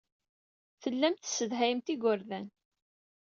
[0.81, 2.47] Tellamt tessedhayemt igerdan.